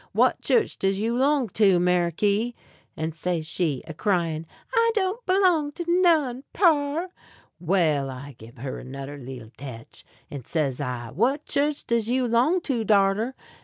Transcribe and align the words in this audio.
What 0.13 0.41
chu'ch 0.41 0.79
does 0.79 0.97
you 0.97 1.15
'long 1.15 1.49
to, 1.49 1.79
Meriky?" 1.79 2.55
And 2.97 3.13
says 3.13 3.45
she, 3.45 3.83
a 3.85 3.93
cryin': 3.93 4.47
"I 4.73 4.89
don't 4.95 5.19
'long 5.29 5.71
to 5.73 5.85
none, 5.87 6.43
par." 6.53 7.09
Well, 7.59 8.09
I 8.09 8.31
gib 8.39 8.57
her 8.57 8.79
anodder 8.81 9.19
leetle 9.23 9.51
tetch, 9.57 10.03
and 10.31 10.47
says 10.47 10.81
I: 10.81 11.11
"What 11.11 11.45
chu'ch 11.45 11.85
does 11.85 12.09
you 12.09 12.27
'long 12.27 12.61
to, 12.61 12.83
darter?" 12.83 13.35